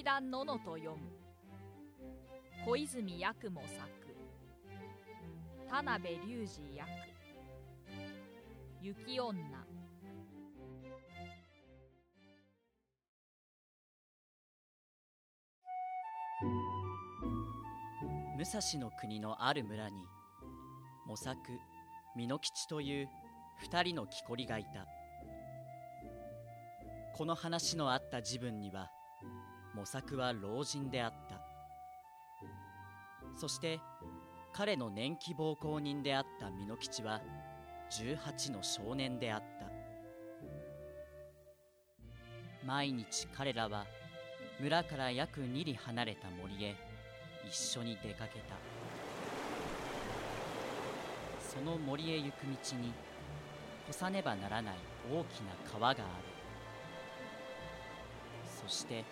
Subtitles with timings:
[0.00, 0.96] 劇団ののと読む
[2.64, 3.70] 小泉八雲作
[5.68, 6.88] 田辺隆二役
[8.80, 9.34] 雪女
[18.38, 19.96] 武蔵の国のある村に
[21.06, 21.36] 模索
[22.16, 23.08] 美濃吉という
[23.58, 24.86] 二人の木こりがいた
[27.14, 28.90] この話のあった自分には
[29.74, 31.40] 模索は老人であった。
[33.36, 33.80] そして
[34.52, 37.20] 彼の年季暴行人であった美濃吉は
[37.90, 39.70] 18の少年であった。
[42.66, 43.86] 毎日彼らは
[44.60, 46.76] 村から約2里離れた森へ
[47.48, 48.56] 一緒に出かけた。
[51.40, 52.92] その森へ行く道に
[53.88, 54.74] 越さねばならない
[55.10, 56.04] 大きな川がある。
[58.62, 59.04] そして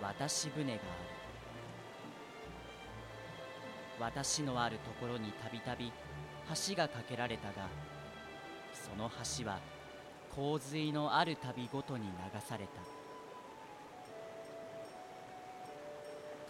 [0.00, 1.14] 渡し船がある。
[4.00, 5.92] 私のあるところにたびたび
[6.68, 7.68] 橋が架けられたが
[8.72, 9.08] その
[9.40, 9.60] 橋は
[10.34, 12.70] 洪水のあるたびごとに流された。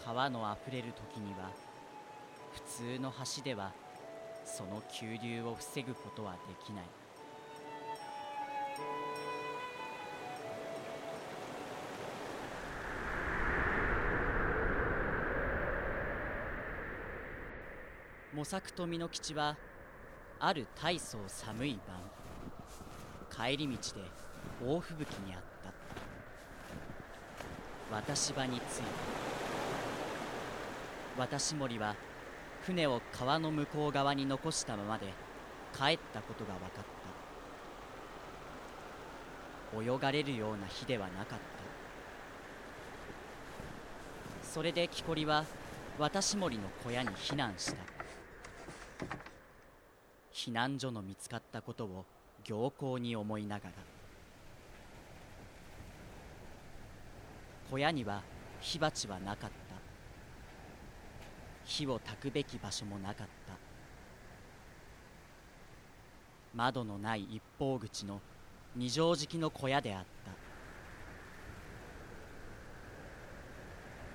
[0.03, 1.49] 川のあふれる時には
[2.53, 3.71] 普通の橋では
[4.43, 6.85] その急流を防ぐことはできない。
[18.45, 19.57] 模索と美濃吉は
[20.39, 21.97] ある大層寒い晩
[23.49, 24.01] 帰り道で
[24.63, 25.41] 大吹雪にあっ
[27.89, 27.95] た。
[27.95, 28.63] 渡し場に着い
[31.17, 31.23] た。
[31.23, 31.95] 渡し森は
[32.61, 35.07] 船を川の向こう側に残したままで
[35.75, 36.83] 帰ったことが分かっ
[39.73, 39.81] た。
[39.81, 41.39] 泳がれるような日ではなかっ
[44.43, 44.47] た。
[44.47, 45.45] それで木こりは
[45.97, 47.94] 渡し森の小屋に避難した。
[50.45, 52.05] 避難所の見つかったことを
[52.43, 53.71] 行幸に思いながら。
[57.71, 58.21] 小屋には
[58.61, 59.55] 火鉢はなかった。
[61.63, 63.53] 火を焚くべき場所もなかった。
[66.53, 68.21] 窓のない一方口の
[68.75, 70.31] 二畳敷の小屋であった。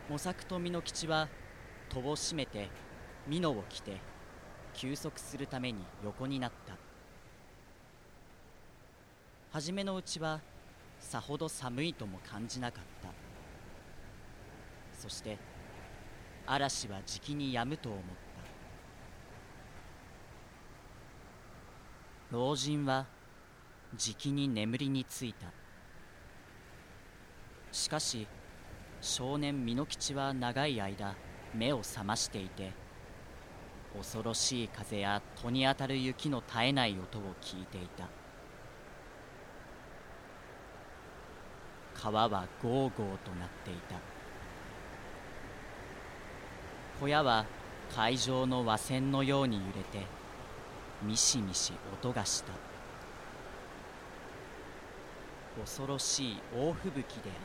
[0.09, 1.29] 模索と美濃吉は
[1.89, 2.69] 戸を閉めて
[3.27, 3.97] 美濃を着て
[4.75, 6.75] 休息するために横になった。
[9.53, 10.41] 初めのうちは
[11.01, 13.09] さほど寒いとも感じなかった。
[14.99, 15.39] そして
[16.47, 18.11] 嵐はじきに止むと思った。
[22.31, 23.07] 老人は
[23.97, 25.47] じきに眠りについた。
[27.73, 28.27] しかし
[29.01, 31.17] 少年美濃吉は長い間
[31.55, 32.73] 目を覚ましていて
[33.97, 38.09] 恐ろしい風や戸に当たる雪の絶えない音を聞いていた。
[41.95, 43.97] 川はゴーゴーとなっていた。
[47.01, 47.45] 小屋は
[47.95, 50.07] 海上の和船のように揺れて
[51.03, 52.53] ミシミシ音がした。
[55.61, 57.37] 恐ろしい大吹雪であっ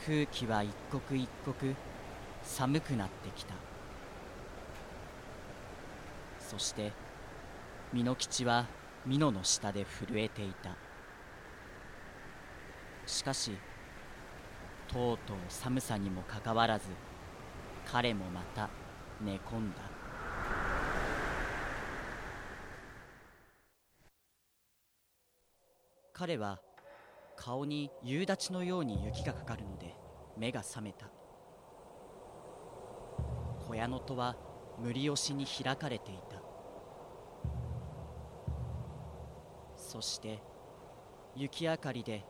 [0.00, 0.06] た。
[0.06, 1.74] 空気は一刻一刻
[2.44, 3.54] 寒くなってきた。
[6.38, 6.92] そして
[7.92, 8.66] 美濃吉は
[9.06, 10.76] 美濃の下で震えていた。
[13.06, 13.52] しかし
[14.88, 16.84] とうとう寒さにもかかわらず
[17.90, 18.68] 彼もまた
[19.20, 19.76] 寝込んだ。
[26.12, 26.60] 彼は
[27.36, 29.96] 顔に夕立のように雪がかかるので
[30.36, 31.21] 目が覚めた。
[33.72, 34.36] 小屋の戸は
[34.78, 36.42] 無理押しに開かれていた。
[39.76, 40.42] そして
[41.34, 42.22] 雪明かりで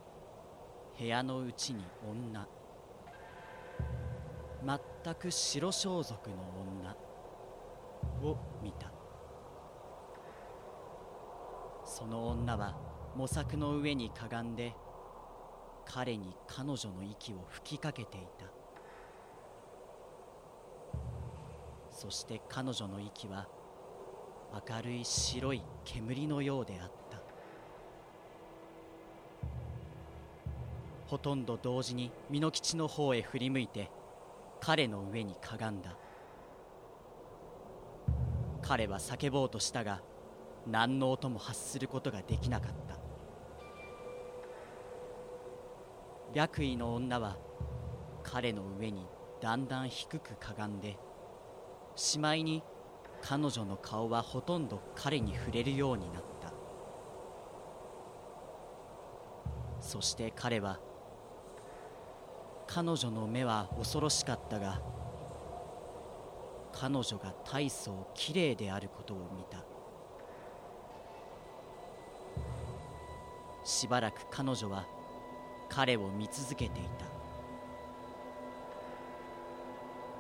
[0.97, 2.47] 部屋のうちに女。
[4.65, 6.37] 全く白装束の
[6.81, 6.97] 女。
[8.23, 8.93] を見た。
[11.85, 12.77] その女は
[13.17, 14.77] 模索の上にかがんで
[15.85, 18.62] 彼に彼女の息を吹きかけていた。
[22.03, 23.47] そして彼女の息は
[24.69, 27.23] 明るい白い煙のようであった。
[31.07, 33.89] ほとんど同時に美濃吉の方へ振り向いて
[34.61, 35.97] 彼の上にかがんだ。
[38.63, 40.03] 彼は叫ぼうとしたが
[40.67, 42.99] 何の音も発することができなかった。
[46.35, 47.37] 白衣の女は
[48.25, 49.07] 彼の上に
[49.41, 50.99] だんだん低くかがんで
[51.97, 52.63] しまいに
[53.23, 56.53] 彼女の顔はほとんど彼に触れるようになった。
[59.81, 60.79] そして彼は
[62.67, 64.81] 彼女の目は恐ろしかったが
[66.73, 69.65] 彼女が大層きれいであることを見た。
[73.65, 74.87] しばらく彼女は
[75.69, 77.07] 彼を見続けていた。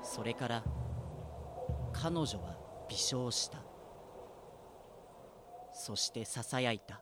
[0.03, 0.63] それから
[2.03, 2.57] 彼女は
[2.89, 3.59] 微笑した。
[5.73, 7.01] そしてささやいた。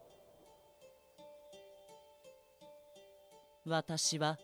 [3.65, 4.37] 私は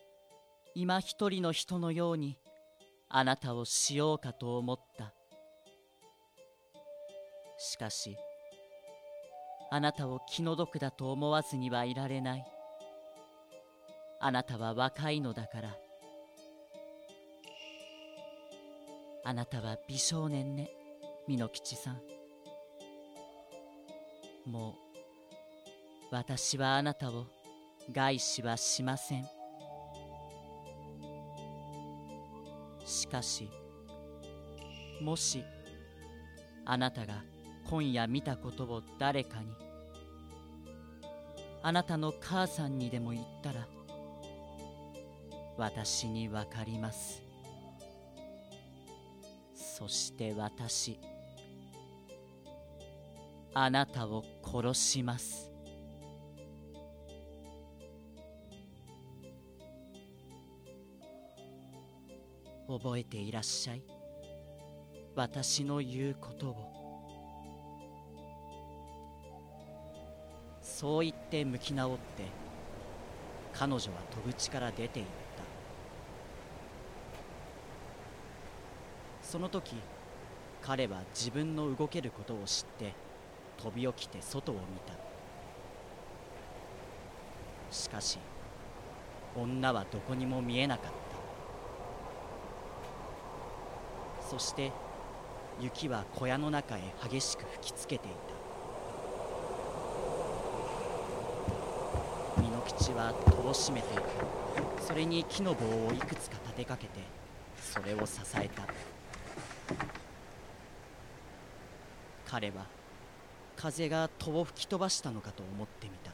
[0.74, 2.38] 今一人の人のように
[3.10, 5.12] あなたをしようかと思った。
[7.58, 8.16] しかし
[9.70, 12.46] あなたを気の毒だと思わずにはいられない。
[14.20, 15.85] あなたは若いのだから。
[19.28, 20.70] あなたは美少年ね
[21.26, 22.00] 美濃吉さん。
[24.48, 24.76] も
[26.12, 27.26] う私はあなたを
[27.92, 29.26] 害死はしません。
[32.84, 33.50] しかし
[35.02, 35.42] もし
[36.64, 37.24] あなたが
[37.68, 39.48] 今夜見たことを誰かに
[41.64, 43.66] あなたの母さんにでも言ったら
[45.56, 47.25] 私にわかります。
[49.78, 50.98] そして私
[53.52, 55.52] あなたを殺します。
[62.66, 63.82] 覚えていらっしゃい。
[65.14, 66.56] 私の言うことを。
[70.62, 72.24] そう言って向き直って
[73.52, 75.25] 彼女は戸口から出ていった。
[79.36, 79.74] その時
[80.62, 82.94] 彼は自分の動けることを知って
[83.58, 84.94] 飛び起きて外を見た。
[87.70, 88.18] しかし
[89.36, 90.92] 女はどこにも見えなかっ
[94.22, 94.26] た。
[94.26, 94.72] そして
[95.60, 98.10] 雪は小屋の中へ激しく吹きつけてい
[102.36, 102.40] た。
[102.40, 103.88] 美濃吉は戸を閉めて
[104.80, 107.00] それに木の棒をいくつか立てかけて
[107.60, 108.62] それを支えた。
[112.26, 112.66] 彼は
[113.56, 116.12] 風が戸を吹き飛ばしたのかと思ってみた。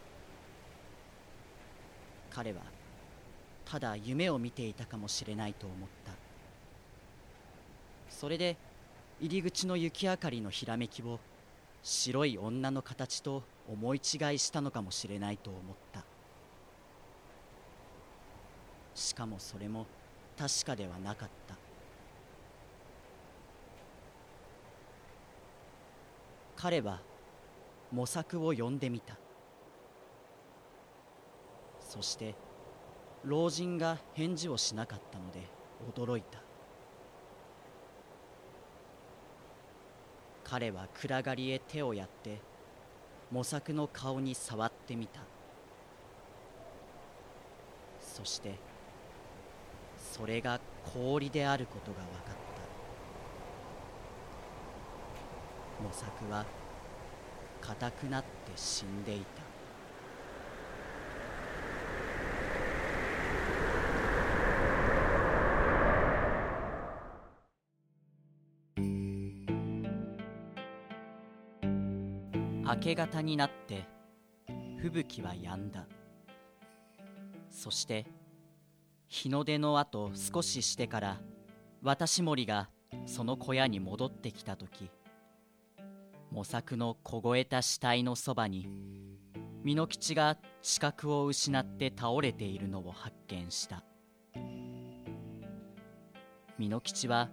[2.31, 2.61] 彼は
[3.65, 6.13] ただ夢を見ていたかもしれないと思った。
[8.09, 8.57] それで
[9.21, 11.19] 入り口の雪明かりのひらめきを
[11.83, 15.61] 白い女の形と思い違いしたのかもしれないと思っ
[15.93, 16.05] た。
[18.95, 19.87] しかもそれも
[20.39, 21.62] 確かではなかった。
[26.63, 27.01] 彼は
[27.91, 29.19] 模索を呼んでみた。
[31.81, 32.37] そして
[33.25, 35.41] 老人が返事をしなかったので
[35.93, 36.41] 驚いた。
[40.45, 42.41] 彼は暗がりへ手をやって
[43.33, 45.19] 模索の顔に触ってみた。
[48.01, 48.55] そして
[49.99, 50.61] それが
[50.95, 52.52] 氷であることが分かった。
[55.83, 56.47] 模索は
[57.61, 59.43] 硬くなって死んでいた。
[72.65, 73.85] 明け方になって
[74.79, 75.87] 吹雪は止んだ。
[77.51, 78.07] そして
[79.09, 81.21] 日の出のあと少ししてから
[81.83, 82.71] 私森が
[83.07, 84.91] その小屋に戻ってきた時
[86.33, 88.67] 模索の凍えた死体のそばに
[89.65, 93.85] 美濃吉が視覚を失って倒れているのを発見した。
[96.59, 97.29] 美濃吉は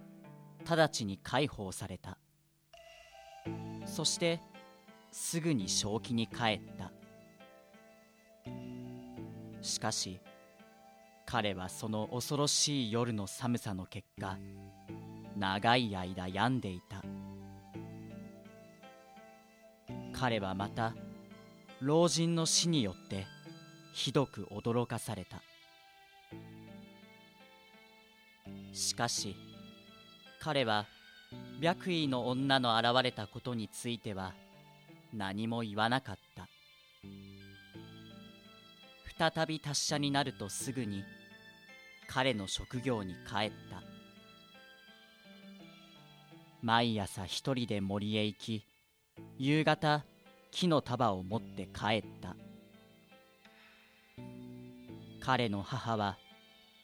[0.68, 2.18] 直ちに解放された。
[3.86, 4.40] そして
[5.10, 6.92] すぐに正気に帰った。
[9.62, 10.20] しかし
[11.24, 14.38] 彼はその恐ろしい夜の寒さの結果
[15.36, 17.02] 長い間病んでいた。
[20.20, 20.92] 彼はまた
[21.80, 23.26] 老人の死によって
[23.94, 25.40] ひどく驚かされた。
[28.74, 29.34] しかし
[30.38, 30.84] 彼は
[31.62, 34.34] 白衣の女の現れたことについては
[35.14, 36.50] 何も言わなかった。
[39.18, 41.02] 再び達者になるとすぐに
[42.06, 43.82] 彼の職業に帰った。
[46.60, 48.66] 毎朝一人で森へ行き
[49.38, 50.04] 夕方
[50.50, 52.36] 木の束を持って帰った。
[55.20, 56.18] 彼の母は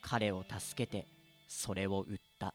[0.02, 1.06] 彼を助けて
[1.49, 2.54] それを売った。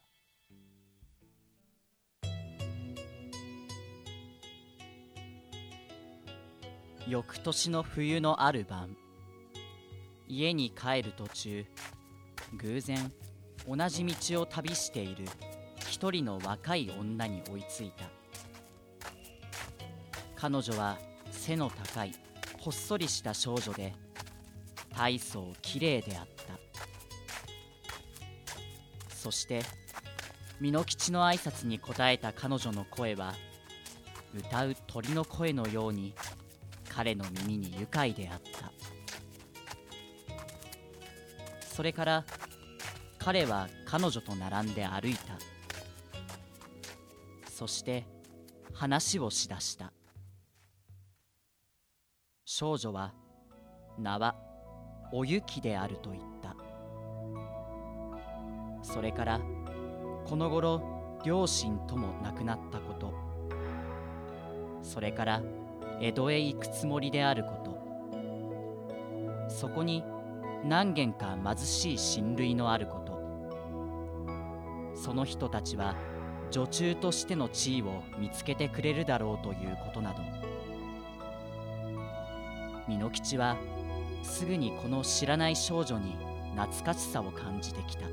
[7.08, 8.96] 翌年の冬のある晩
[10.27, 11.65] 家に帰る途中
[12.58, 13.12] 偶然
[13.68, 15.25] 同じ道を旅している
[15.89, 18.21] 一人の若い女に追いついた。
[20.42, 20.98] 彼女は
[21.30, 22.16] 背の高い
[22.60, 23.94] ほっそりした少女で
[24.98, 26.60] 大層きれいであった。
[29.16, 29.62] そして
[30.60, 33.36] 美濃吉の挨拶に応えた彼女の声は
[34.36, 36.16] 歌う鳥の声のように
[36.90, 38.72] 彼の耳に愉快であった。
[41.72, 42.26] それから
[43.20, 45.38] 彼は彼女と並んで歩いた。
[47.48, 48.08] そして
[48.74, 49.94] 話をしだした。
[52.62, 53.12] 少女は
[53.98, 54.36] 名は
[55.12, 56.56] お雪であると言った。
[58.84, 59.41] それから
[60.27, 63.15] この頃両親とも亡くなったこと。
[64.84, 65.41] それから
[66.00, 69.50] 江戸へ行くつもりであること。
[69.50, 70.03] そこに
[70.63, 73.00] 何軒か貧しい親類のあるこ
[74.94, 74.94] と。
[74.94, 75.96] その人たちは
[76.51, 80.41] 女中としての地位を見つけてくれるだろうということなど。
[82.92, 83.56] 美濃吉は
[84.22, 86.18] すぐにこの知らない少女に
[86.58, 88.06] 懐かしさを感じてきた。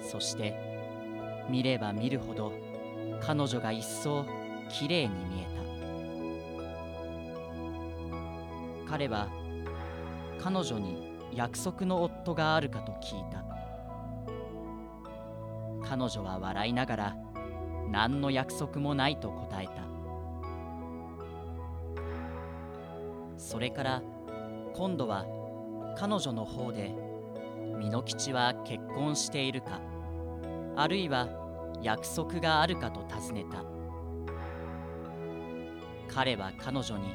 [0.00, 0.54] そして
[1.50, 2.52] 見れば見るほど
[3.20, 4.24] 彼女が一層
[4.68, 5.44] きれいに見え
[8.86, 8.90] た。
[8.90, 9.28] 彼は
[10.40, 13.42] 彼女に約束の夫があるかと聞いた。
[15.84, 17.16] 彼女は笑いながら
[17.90, 19.83] 何の約束もないと答えた。
[23.54, 24.02] それから
[24.74, 25.24] 今度は
[25.96, 26.92] 彼女の方で
[27.78, 29.80] 美濃吉は結婚しているか
[30.74, 31.28] あるいは
[31.80, 33.62] 約束があるかと尋ねた。
[36.12, 37.14] 彼は彼女に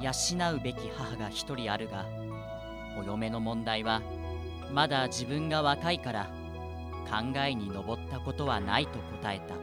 [0.00, 0.12] 養
[0.54, 2.06] うべき母が一人あるが
[2.96, 4.00] お嫁の問題は
[4.72, 6.30] まだ自分が若いから
[7.10, 9.56] 考えに上ったことはないと答えた。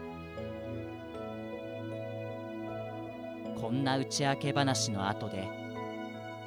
[3.62, 5.59] こんな打ち明け話の後で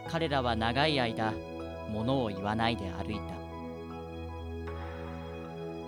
[0.08, 1.32] 彼らは長い間
[1.88, 3.42] 物を言わないで歩いた。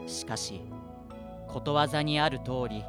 [0.08, 0.60] しかし
[1.48, 2.84] ことわざにある通り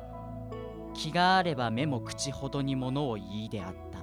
[0.94, 4.00] 気があれば目も口ほどに物を言いであった。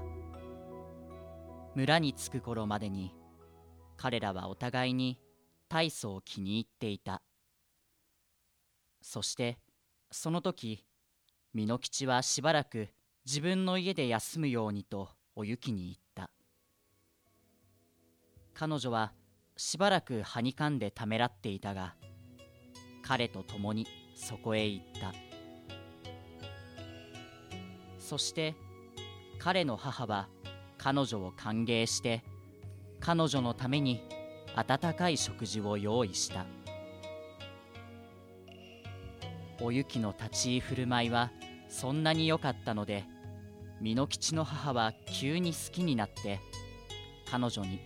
[1.75, 3.15] 村に着く頃までに
[3.97, 5.19] 彼らはお互いに
[5.69, 7.23] 大層気に入っていた。
[9.01, 9.59] そして
[10.11, 10.85] その時
[11.55, 12.89] 美濃吉はしばらく
[13.25, 16.02] 自分の家で休むようにとお雪に言った。
[18.55, 19.13] 彼女は
[19.57, 21.95] しばらくはにかんでためらっていたが
[23.03, 25.13] 彼と共にそこへ行った。
[27.99, 28.55] そして
[29.39, 30.29] 彼の母は
[30.77, 32.23] 彼女を歓迎して
[33.01, 34.03] 彼女のために
[34.55, 36.47] 温かい食事を用意した。
[39.61, 41.31] おゆきの立ち居振る舞いは
[41.69, 43.05] そんなに良かったので
[43.81, 46.41] 美濃吉の母は急に好きになって
[47.31, 47.81] 彼女に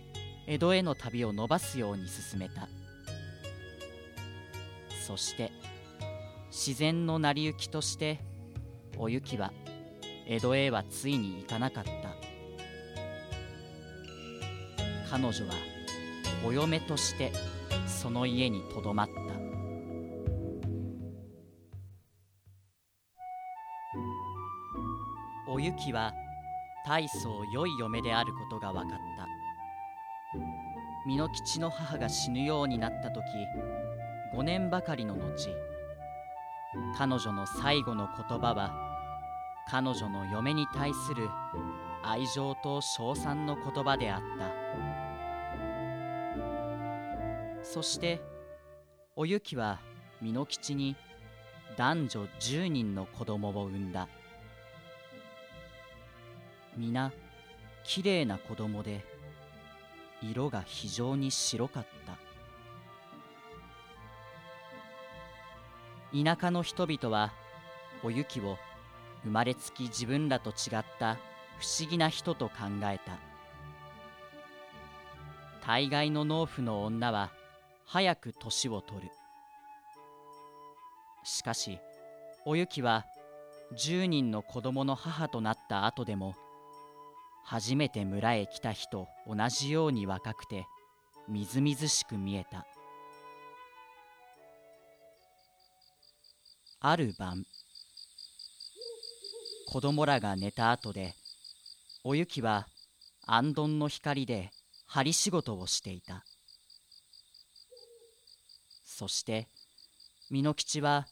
[0.49, 2.69] 江戸への旅を延ばすように勧めた。
[5.05, 5.51] そして
[6.49, 8.19] 自然の成り行きとして
[8.97, 9.51] おゆきは
[10.25, 11.91] 江戸へはついに行かなかった。
[15.11, 15.53] 彼女は
[16.45, 17.33] お嫁として
[17.85, 19.13] その家にとどまった。
[25.49, 26.13] おゆきは
[26.85, 29.46] 大層良い嫁であることが分かった。
[31.05, 33.23] 美濃吉の母が死ぬようになった時
[34.33, 35.55] 5年ばかりの後
[36.97, 38.73] 彼女の最後の言葉は
[39.69, 41.29] 彼女の嫁に対する
[42.03, 44.67] 愛情と称賛の言葉であった。
[47.63, 48.21] そして
[49.15, 49.79] おゆきは
[50.21, 50.95] 美濃吉に
[51.75, 54.07] 男女10人の子供を産んだ。
[56.77, 57.11] 皆
[57.83, 59.03] きれいな子供で
[60.21, 62.17] 色が非常に白かった。
[66.13, 67.33] 田舎の人々は
[68.03, 68.57] おゆきを
[69.23, 71.15] 生まれつき自分らと違った
[71.59, 73.17] 不思議な人と考えた。
[75.65, 77.31] 大概の農夫の女は
[77.85, 79.11] 早く年を取る。
[81.23, 81.77] しかし
[82.45, 83.05] おゆきは
[83.75, 86.35] 10人の子供の母となった後でも
[87.49, 90.65] 初めて村へ来た日と同じように若くて
[91.29, 92.65] みずみずしく見えた。
[96.81, 97.45] ある晩
[99.65, 101.15] 子供らが寝た後で
[102.03, 102.67] おゆきは
[103.25, 104.51] あんどんの光で
[104.85, 106.25] 針仕事をしていた。
[108.83, 109.47] そして
[110.29, 111.07] 美濃吉は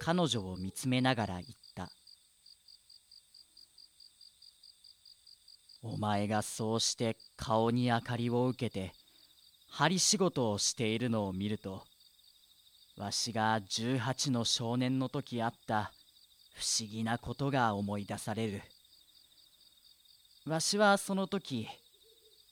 [0.00, 1.58] 彼女を見つめながら言った
[5.92, 8.92] 「お前がそうして顔に明かりを受けて
[9.70, 11.82] 針仕事をしているのを見ると
[12.96, 15.92] わしが18の少年の時あった
[16.54, 18.62] 不思議なことが思い出される。
[20.46, 21.68] わしはその時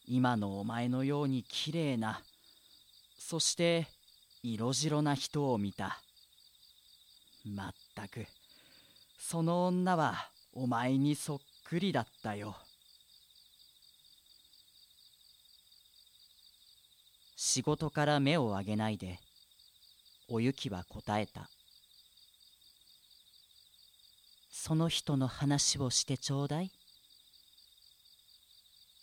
[0.06, 2.20] 今のお前のようにきれいな
[3.18, 3.86] そして
[4.42, 5.98] 色白な人を見た
[7.44, 8.26] まったく
[9.18, 12.56] その女はお前にそっくりだったよ
[17.36, 19.18] 仕事から目を上げないで
[20.28, 21.48] おゆきは答えた。
[24.50, 26.70] その人の話をしてちょうだい。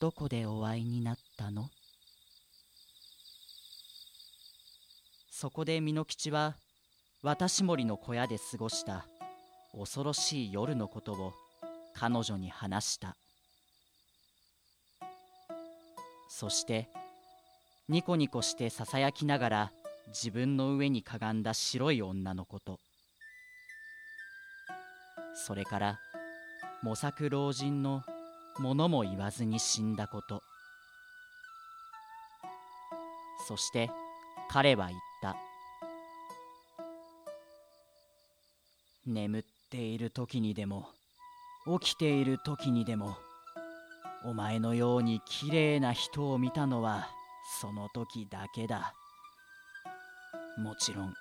[0.02, 1.70] どこでお会いになったの？
[5.32, 6.56] そこで美濃吉は
[7.22, 9.06] 渡し森の小屋で過ごした
[9.78, 11.34] 恐ろしい夜のことを
[11.94, 13.16] 彼女に話した。
[16.28, 16.90] そして
[17.90, 19.72] ニコニコしてささやきながら
[20.08, 22.80] 自分の上にかがんだ白い女のこと。
[25.34, 26.00] それから
[26.82, 28.04] 模索老人の
[28.58, 30.42] 物も言わずに死んだこと。
[33.48, 33.90] そして
[34.50, 35.36] 彼は言った。
[39.05, 40.88] 眠っている時にでも
[41.81, 43.18] 起きている時にでも
[44.24, 47.10] お前のようにきれいな人を見たのは
[47.62, 48.94] その時だけだ。
[50.58, 51.14] もちろん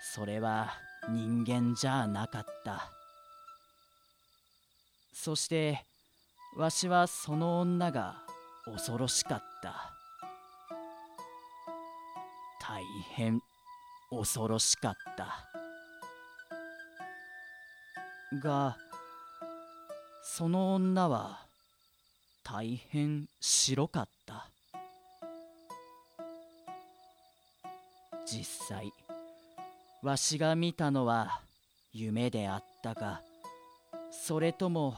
[0.00, 0.72] それは
[1.08, 2.90] 人間じゃなかった。
[5.12, 5.84] そして
[6.56, 8.16] わしはその女が
[8.64, 9.92] 恐ろしかった。
[12.60, 12.82] 大
[13.14, 13.40] 変
[14.10, 15.48] 恐ろしかった。
[18.40, 18.76] が
[20.22, 21.40] その女は
[22.44, 24.21] 大変白かった。
[28.68, 28.92] 際
[30.02, 31.40] わしが見たのは
[31.92, 33.22] 夢であったか
[34.10, 34.96] それとも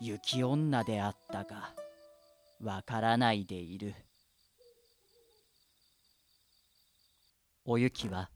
[0.00, 1.72] 雪女であったか
[2.62, 3.94] わからないでいる。
[7.64, 8.30] おゆきは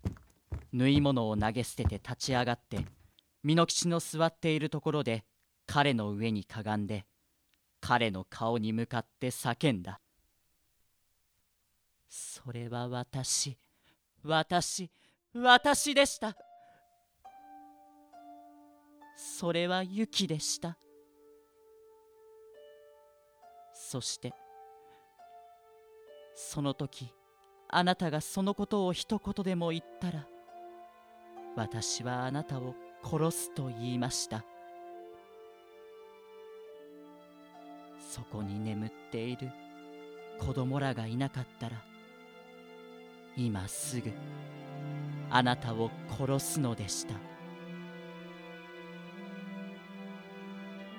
[0.73, 2.85] 縫い物を投げ捨てて立ち上がって
[3.43, 5.25] 美濃吉の座っているところで
[5.67, 7.05] 彼の上にかがんで
[7.81, 10.01] 彼の顔に向かって叫んだ。
[12.09, 13.57] それは私
[14.25, 14.91] 私
[15.35, 16.37] 私でした。
[19.17, 20.77] それは雪でした。
[23.75, 24.33] そして
[26.35, 27.13] その時
[27.69, 30.27] あなたがそのことを一言でも言ったら
[31.57, 34.45] 私はあなたを殺すと言いました。
[37.99, 39.51] そこに眠っている
[40.39, 41.92] 子供らがいなかったら
[43.37, 44.11] 今すぐ
[45.31, 47.15] あなたを殺すのでした。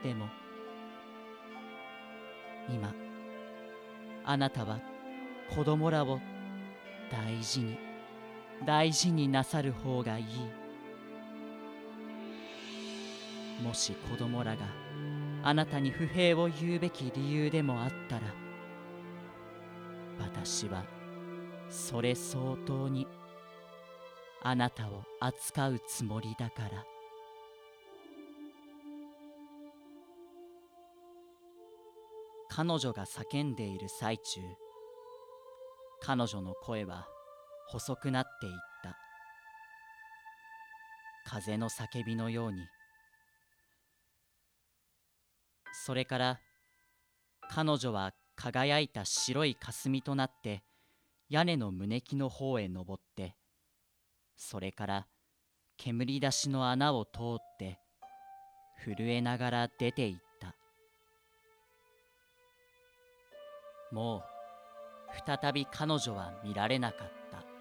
[0.03, 0.27] でも
[2.69, 2.93] 今
[4.25, 4.79] あなたは
[5.55, 6.19] 子供らを
[7.11, 7.77] 大事に
[8.65, 10.25] 大事になさる方がいい。
[13.61, 14.65] もし子供らが
[15.43, 18.21] あなたに不平を言うべき理由でもあったら
[20.19, 20.83] 私は
[21.73, 23.07] それ相当に
[24.43, 26.85] あなたを扱うつもりだから。
[32.49, 34.41] 彼女が叫んでいる最中
[35.99, 37.07] 彼女の声は
[37.69, 38.51] 細くなっていっ
[38.83, 38.95] た。
[41.25, 42.59] 風の叫びのように。
[45.85, 46.39] それから
[47.49, 50.63] 彼女は輝いた白い霞となって
[51.33, 53.35] 屋根の胸木の方へ登って
[54.37, 55.07] それから
[55.77, 57.79] 煙出しの穴を通って
[58.85, 60.55] 震えながら出ていった。
[63.91, 64.21] もう
[65.25, 67.52] 再び彼女は見られなかった。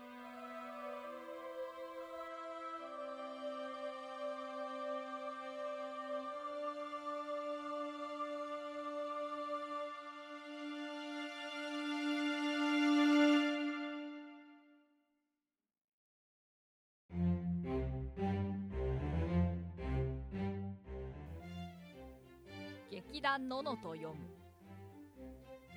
[23.62, 24.16] 劇団ののと読む。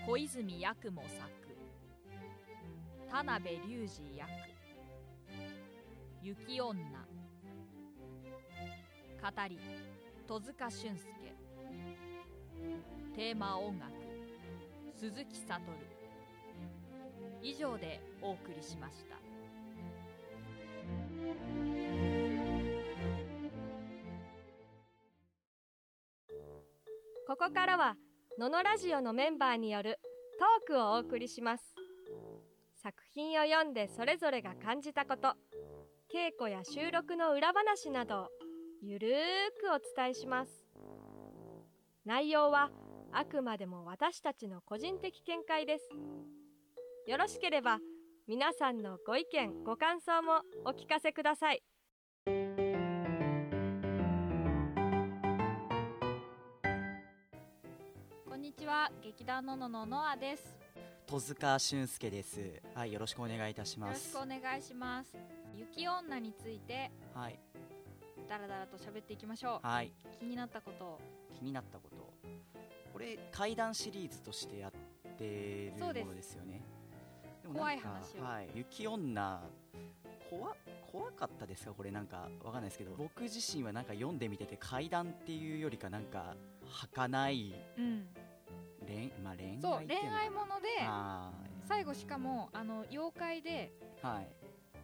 [0.08, 1.22] 小泉八雲作。
[3.10, 4.30] 田辺隆二役。
[6.24, 6.84] 雪女。
[9.22, 9.60] 語り。
[10.28, 11.06] 戸塚俊介。
[13.16, 13.92] テーマ音楽。
[14.96, 15.62] 鈴木悟。
[17.44, 19.16] 以上でお送りしました。
[27.38, 27.98] ここからは
[28.40, 30.00] ののラジオのメンバーによる
[30.40, 31.76] トークをお送りします。
[32.82, 35.34] 作品を読んでそれぞれが感じたこと
[36.14, 38.28] 稽古や収録の裏話などを
[38.82, 39.12] ゆるー
[39.62, 40.52] くお伝えします。
[42.06, 42.70] 内容は
[43.12, 45.90] あくまでも私たちの個人的見解です。
[47.06, 47.80] よろしければ
[48.30, 51.62] 皆さんのご意見ご感想もお聞かせください。
[59.26, 60.56] ちは劇団ののののあです。
[61.08, 62.62] 戸塚俊介です。
[62.76, 65.16] はいよろしくお願いいたしよろしますくお願いします。
[65.58, 67.40] 雪女についてはい。
[68.30, 69.68] だらだらと喋っていきましょう。
[69.68, 69.92] はい。
[70.20, 70.86] 気になったこと。
[70.86, 71.00] を
[71.38, 72.14] 気になったこと。
[72.94, 74.72] これ怪談シリーズとしてやっ
[75.18, 76.06] てるもそうです。
[76.06, 76.62] のですよね。
[77.44, 78.24] で怖いなんか話を。
[78.24, 79.42] はい、雪女
[80.30, 80.56] 怖
[80.92, 81.74] 怖かったですか？
[81.74, 82.92] これなんかわかんないですけど。
[82.96, 88.08] 僕自身はなんか読んでみてて怪談っていうよりかなんか儚いうん
[88.96, 91.32] 恋,、まあ、恋愛そう恋愛ものであ
[91.68, 94.28] 最後しかもあの妖怪でーはい。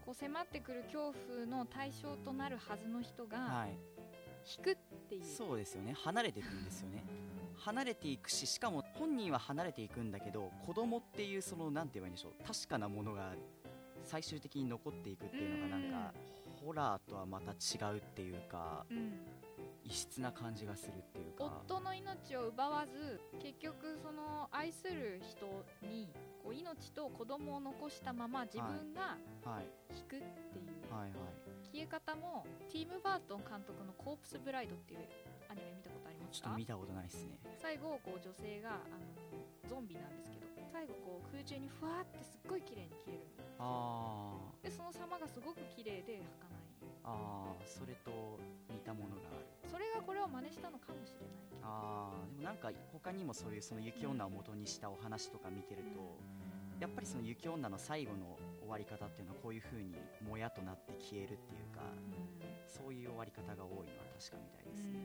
[0.05, 3.77] こう迫ってくる恐怖の対象となるはずの人がはい。
[4.57, 4.75] 引くっ
[5.07, 5.93] ていう、そうですよね。
[6.03, 7.03] 離れていくんですよね。
[7.57, 12.43] 離れていくししかも本人は離れていくんだけど子供っていうそのなんて言えばいいんでしょう。
[12.43, 13.35] 確かなものが
[14.03, 16.13] 最終的に残っていくっていうのがなんか
[16.65, 18.85] ホラーとはまた違うっていうか。
[18.89, 19.19] うん、
[19.91, 21.43] 異質な感じがするっていうか。
[21.67, 25.45] 夫の命を奪わず結局その愛する人
[25.85, 26.07] に
[26.41, 29.67] こう命と子供を残したまま自分がはい。
[29.93, 31.09] 引くっていう、はい。
[31.11, 31.19] はい。
[31.73, 34.99] 消え方もティーム・バートン監督の「コープス・ブライド」っていう
[35.49, 36.47] アニメ見たことありますか？
[36.47, 37.37] ちょっと見たことないですね。
[37.59, 43.25] 最後こう女性があのゾンビなんですけど最後こう空中にふわーってすっごい綺麗に消える
[43.59, 48.11] あでその様がすごく綺麗で儚いーあーそれと
[48.69, 49.45] 似たものがある。
[49.69, 51.61] それがこれを真似したのかもしれないけど。
[51.63, 56.17] あーでもなんか他にもそういうその雪女を元にしたお話とか見てると、
[56.79, 59.95] やっぱりその雪女の最後の終わり方っていうのはこういう風に
[60.27, 61.81] もやとなって消えるっていうか
[62.67, 64.99] そういう終わり方が多いのは確かみたいですね、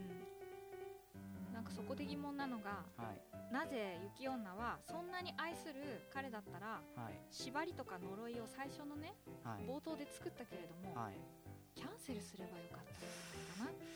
[1.49, 1.55] うん。
[1.55, 3.21] なんかそこで疑問なのがはい。
[3.53, 7.21] なぜ雪女はそんなに愛する彼だったらはい。
[7.31, 9.69] 縛りとか呪いを最初のねはい。
[9.69, 11.15] 冒頭で作ったけれども、はい
[11.77, 13.87] キャンセルすればよかったんじゃないか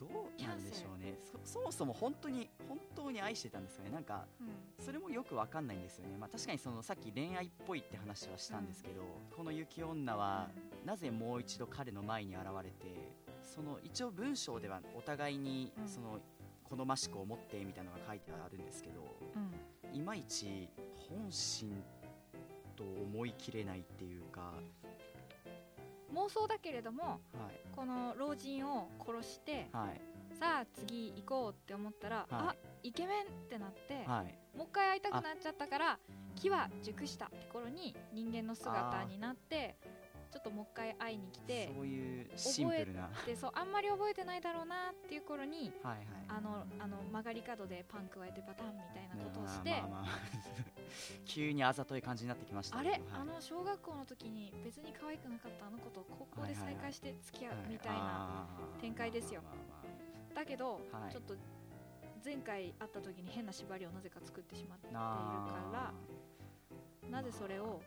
[0.00, 1.14] どうなんでしょうね。
[1.44, 3.90] そそもそも本当に本当に愛してたんですよね。
[3.90, 9.02] なんかな、それもよくわかんないんですよね、まあ、確かにそのさっき恋愛っぽいって話はしたんですけど、
[9.36, 10.48] この雪女は
[10.84, 15.88] なぜもう一度彼の前に現れてその一応文章ではお互いにうん。
[15.88, 16.18] その
[16.68, 19.00] 好ましく思ってみたいなのが書いてあるんですけど
[19.36, 19.52] うん
[19.90, 19.96] うん。
[19.96, 20.68] いまいち
[21.08, 21.70] 本心
[22.74, 24.52] と思い切れないっていうか、
[26.16, 27.20] 妄想だけれどもはい。
[27.74, 30.00] この老人を殺してはい。
[30.38, 34.34] さあ次行こうって思ったら、あイケメンってなって、はい。
[34.56, 35.98] もう一回会いたくなっちゃったから
[36.34, 39.76] 木は熟したって頃に人間の姿になって
[40.30, 43.02] ちょっともう一回会いに来てそういうシンプルな。
[43.02, 50.75] はでそうあんまり覚えてないだろうなっていう頃にいはいあのあの曲がり角でパン加えてバタンみたいなことをして、まあまあまあ
[51.24, 53.02] 急にあざとい感じになってきましたあれ、はい。
[53.12, 58.46] あの小学校の時に別に可愛くなかったあの子と高校で再会して付き合うはいみたいな、
[58.80, 59.42] 展開ですよ。
[60.34, 61.12] だけど、はい。
[61.12, 61.34] ちょっと
[62.24, 67.10] 前回会った時に変な縛りをなぜか作ってしまっているあかー。
[67.10, 67.80] らなぜそれを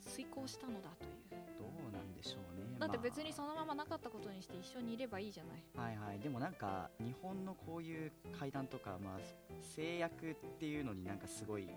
[0.00, 1.10] 遂行したのだという。
[1.58, 5.64] どうなんでしょうねだって別にまそのままなかったことにして一緒にいればいいじゃない。
[5.76, 6.18] あはいはい。
[6.18, 9.18] でもなんか日本のこういう階段とか、まあ、
[9.60, 11.68] 制約っていうのになんかすごい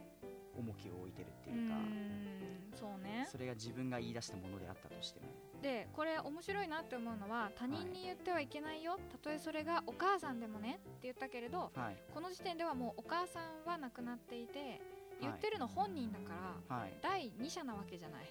[0.58, 1.76] 重きを置いてるっていうか。
[1.76, 3.28] うーんそうね。
[3.32, 5.28] それが自分が言い出したものであったとしても。
[5.62, 11.98] でこれ面白いなって思うのは他人に言ってはいけないよ、たとえそれがお母さんでもねって言ったけれどはい。
[12.14, 14.82] この時点ではもうお母さんは亡くなっていて
[15.20, 16.34] 言ってるの本人だか
[16.70, 16.94] ら、はい。
[17.02, 18.26] 第2者なわけじゃない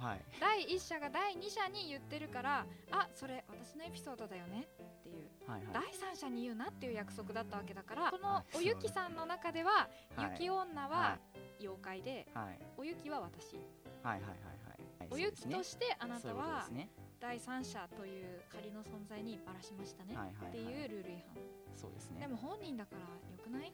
[0.00, 0.20] はい。
[0.40, 4.66] 第1者が第2者に言ってるからあそれ私のエピソードだよね。
[5.00, 5.50] っていう。
[5.50, 10.32] はい第三者に言うなっていう約束だったわけだからこのはいおゆきさんの中でははい。
[10.32, 11.18] 雪女はは
[11.60, 12.58] 妖怪ではい。
[12.78, 13.56] おゆきは私。
[14.02, 14.28] はいはいはい
[15.00, 15.08] はい。
[15.10, 16.66] おゆきとししてあなたは
[17.20, 21.36] 第三者という仮の存在にばらしましたねはいはいはいっていうルール違反
[21.74, 22.20] そうですね。
[22.20, 23.06] でも本人だからよ
[23.42, 23.72] くない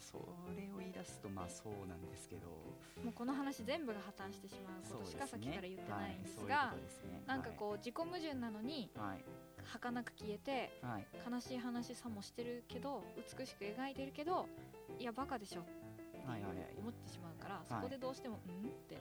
[0.00, 0.18] そ
[0.56, 2.48] れを言い出すとまあそうなんですけど。
[3.04, 6.74] もうこの話全部が破綻してしまうことしかさっきから言ってないんですはいが
[7.10, 7.22] ね。
[7.26, 9.24] なんかこう自己矛盾なのにはい。
[9.64, 11.06] 儚く消えてはい。
[11.30, 14.46] 悲しい話さもしてるけど美しく描いてるけど
[14.98, 15.60] いやバカでしょ
[16.26, 16.74] はいはいはい。
[16.78, 17.58] 思ってしまうから、い。
[17.68, 18.96] そこでどうしても「うん?」って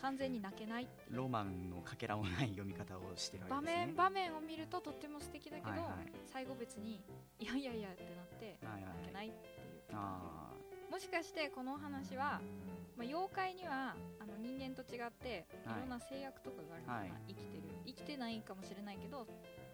[0.00, 3.86] 完全に泣けないロマンのかけらもない読み方をしてるわ場けですね。
[3.86, 6.12] 面場面を見るととっても素敵だけど、はいはい。
[6.26, 7.00] 最後別に
[7.40, 9.55] 「いやいやいや」ってなって泣けないって
[9.92, 10.52] あ
[10.90, 12.40] もしかしてこのお話は、
[12.96, 15.80] まあ、妖怪にはあの人間と違っていはい。
[15.80, 17.12] ろんな制約とかがあるのかな、はい。
[17.28, 17.62] 生きてる。
[17.86, 19.26] 生きてないかもしれないけど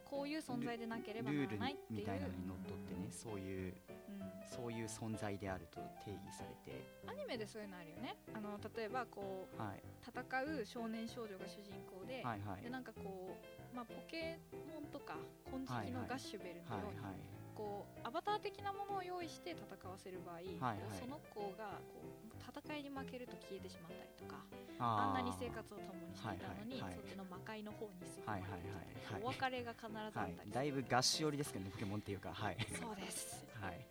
[0.05, 3.75] こういう存在でなけれーばならないっていうみたいなのにのっとってねそういう
[4.09, 4.23] うん。
[4.45, 6.85] そういう存在であると定義されて。
[7.07, 8.17] アニメでそういうのあるよね。
[8.35, 9.83] あの例えばこうはい。
[10.05, 12.63] 戦う少年少女が主人公で,、はいはい。
[12.63, 13.37] でなんかこ
[13.73, 14.39] う、まあ、ポケ
[14.73, 15.17] モンとか
[15.49, 17.15] 金色のガッシュベルのはいように、はい
[17.55, 24.45] こうアバター的なものを用意して戦わせる場合、はいこうその子がこう戦いに負けると消えてしまったりとか
[24.79, 26.95] あんなに生活を共にしていたのに、はいはいはい。
[26.97, 29.23] そっちの魔界の方に進はいまれはいるはいはい。
[29.23, 32.31] お別れが必ずあったはいりする、だいぶガッシュ寄りですけどねポケモンっていうか。
[32.35, 32.57] はい。
[32.77, 33.47] そうです。
[33.61, 33.87] はい。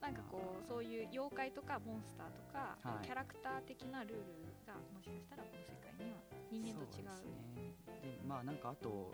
[0.00, 3.06] なんかこうそういう妖怪とかモンスターとか、はい。
[3.06, 4.24] キャラクター的なルール
[4.66, 6.18] がもしかしたらこの世界には
[6.50, 7.12] 人間と違う。
[7.12, 7.98] そうですね。
[8.02, 9.12] でまあなんかあと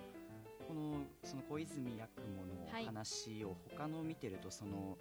[0.66, 4.96] このその小泉八雲のはい話を他の見てるとその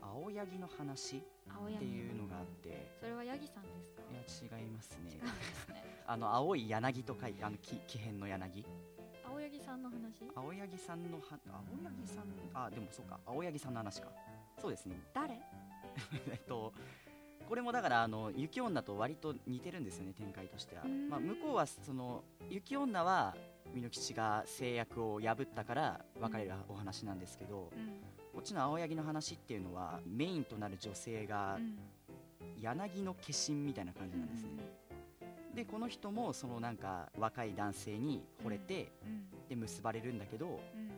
[0.00, 1.20] 青柳の話っ
[1.78, 2.96] ていうのがあって。
[3.00, 3.68] それはヤギさんで
[4.26, 4.48] すか？
[4.48, 5.10] いや違いますね。
[5.12, 5.20] ね。
[6.06, 8.64] あの青い柳と書いてあの木木偏の柳。
[9.24, 10.28] 青柳さんの話？
[10.34, 13.20] 青柳さんのは青柳さんあでもそうか。
[13.26, 14.08] 青柳さんの話か。
[14.58, 14.96] そうですね。
[15.14, 15.34] 誰？
[16.30, 16.72] えっと
[17.48, 20.84] これもだからあの雪女と割と似てるんですよね展開としては。
[20.84, 23.36] まあ、向こうはその雪女は
[23.74, 27.88] 美濃吉が制約を破ったから別れるお話なんですけど、うん。
[28.32, 31.78] こっちの青柳の話っていうのはメインとなる女性がうん。
[32.60, 34.50] 柳の化身みたいな感じなんですね、
[35.54, 39.48] でこの人もそのなんか若い男性に惚れて、うん。
[39.48, 40.90] で結ばれるんだけどうん。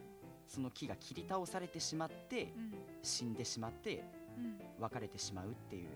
[0.47, 2.75] その木が切り倒されてしまってうん。
[3.03, 4.05] 死んでしまって
[4.37, 4.59] うん。
[4.81, 5.89] 別れてしまうっていう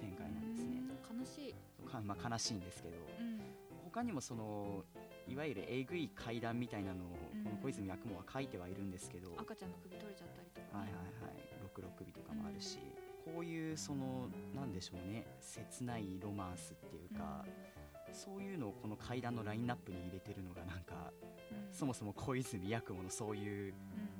[0.00, 0.80] 展開なんですね、
[1.10, 1.18] うん。
[1.18, 1.54] 悲しい。
[1.90, 3.40] かまあ、悲しいんですけどうん。
[3.84, 4.84] 他にもその
[5.28, 11.32] いわゆるえぐい階段みたいなのをうんこの小泉八雲は書いてはいるんですけど、はい赤ちゃんの首取れちゃったりとかはいねはい。
[11.62, 12.78] 六六首とかもあるし、
[13.24, 15.24] こういうそのなんでしょうね。
[15.40, 17.44] 切ないロマンスっていうか、
[18.12, 21.12] そういうのをこの階段のラインナップに入れてるのがなんか
[21.50, 21.74] うん。
[21.74, 23.74] そもそも小泉八雲のそういう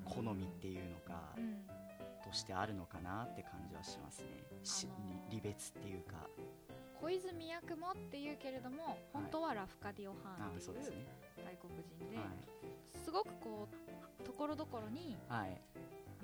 [0.07, 1.65] うん好みっていうのかうん。
[2.25, 4.29] としてあるのかなって感じはしますね、
[4.62, 5.31] しあのー。
[5.31, 6.27] 離別っていうか
[7.03, 11.05] 小泉八雲っていうけれども本当はラフカディオ・ハーンあっていうそうですね。
[11.45, 12.23] 外国人では
[13.05, 15.45] すごくこうところどころにあ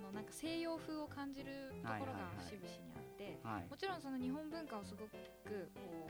[0.00, 3.66] のなんか西洋風を感じるところが節々にあってはい。
[3.68, 5.10] もちろんその日本文化をすごく
[5.74, 6.08] こ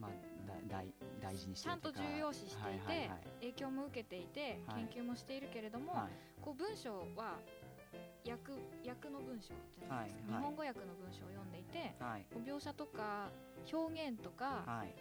[0.00, 0.10] まあ
[0.48, 0.88] だ大
[1.20, 4.86] 大事にうちゃんと重要視していて影響も受けていてはい。
[4.88, 6.40] 研究もしているけれどもはい。
[6.40, 7.36] こう文章は
[8.24, 8.52] 訳
[8.88, 10.40] 訳の文章じゃないですか、はいはい。
[10.40, 12.26] 日本語訳の文章を読んでいてはい。
[12.32, 13.30] こう描写とか
[13.72, 14.94] 表現とかはい。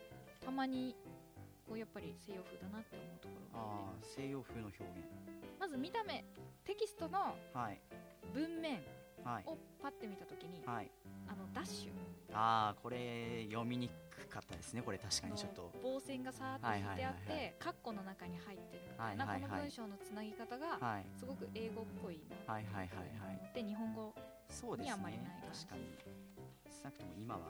[0.44, 0.96] たまに
[1.68, 4.92] こうやっぱり西洋風だなって思うところがあああ西洋風の表現。
[4.92, 6.26] ってまず見た目
[6.66, 7.80] テキストのはい。
[8.34, 8.84] 文面
[9.24, 9.44] はい。
[9.48, 10.92] をパッて見た時にはい
[11.34, 11.92] あのダッシュ。
[12.36, 15.72] ああこれ読みにくかったですねこれ確かにちょっと。
[15.82, 18.94] 棒線がさーっと引いてあってカッコの中に入ってる。
[18.98, 19.42] はいはいはい。
[19.42, 21.06] この文章のつなぎ方がはい。
[21.18, 22.22] すごく英語っぽい。
[22.48, 23.52] なはいはいはいはい。
[23.54, 24.14] で日本語
[24.78, 25.66] にあまりない感じ。
[25.66, 25.82] 確かに。
[26.70, 27.42] 少なくとも今は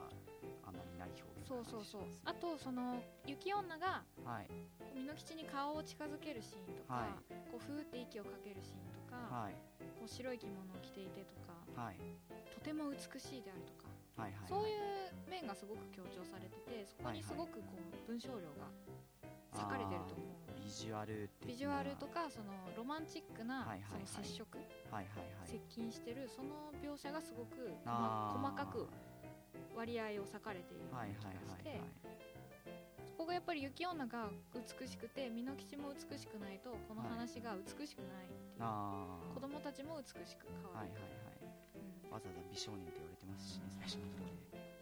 [0.63, 2.01] あまりない表現そうそうそう。
[2.25, 4.47] ああとその雪女がはい。
[4.95, 7.07] 美濃吉に顔を近づけるシーンとか、は
[7.51, 9.53] こうふーって息をかけるシーンとか、はい。
[9.99, 11.97] こう白い着物を着ていてとかはい。
[12.53, 18.69] とても美しいであるとか、はいはいそういう面がすごく強調されててそこにすごくこう文章量が
[19.53, 20.27] 割かれてると思う。
[20.63, 24.07] ビジュアルビジュアルとかそのロマンチックなはいはいはい。
[24.07, 24.57] その接触、
[24.91, 25.49] はいはいはい。
[25.49, 28.87] 接近してるその描写がすごく細かく
[29.75, 31.89] 割合を割かれているようはない気はいがして、はいはい
[32.32, 32.32] そ
[33.23, 41.47] ここがやっぱり雪女が美しくて美濃吉も美しくないとこの話が美しくないっていう、あ子供たちも美しく変わる、あはいはいはい
[42.03, 44.11] うんわざわざ美少年って言われてますしね最初の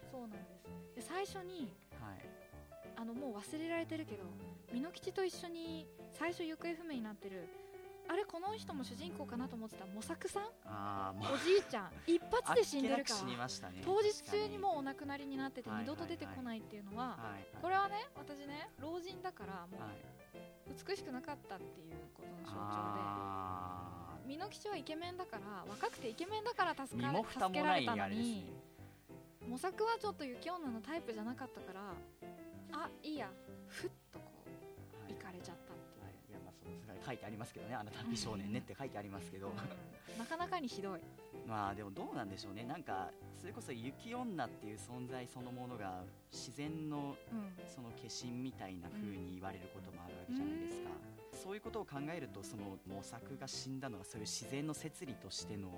[0.10, 1.06] そうなんです。
[1.06, 1.70] で最初に
[2.02, 2.26] はい。
[2.98, 4.26] あのもう忘れられてるけど
[4.74, 7.46] 美濃吉と一緒に最初行方不明になってる
[8.08, 10.44] あれこの人も主人公かなと思ってた模索さん？
[10.66, 11.92] あおじいちゃん。
[12.08, 13.24] 一発で死んでるから。
[13.24, 20.22] ね当日中にうもうお亡くなりになっててはい二度と出てこないっていうのははいこれはね私ね老人だからもはうい。
[20.88, 28.54] 美しくなかったっていうことの象徴あで美濃吉はイケメンだから若くてイケメンだからー助か助けられたのにね
[29.48, 31.82] 模索はちょっと雪女のタイプじゃなかったから
[32.74, 33.30] あいいや
[37.06, 39.48] 書いてありますけどねあなたは美少年ねって書いてありますけど。
[39.48, 39.54] うん
[40.20, 41.00] なかなかにひどい。
[41.48, 42.64] まあでもどうなんでしょうね。
[42.64, 43.10] なんか
[43.40, 47.66] それこそ雪女っていう存在そのものが自然のうん。
[47.74, 50.90] その化身みたいな風に言われることもあるわけじゃないですか、
[51.44, 55.70] そういうことを考えるとその模索が死んだのはそういう自然の摂理としての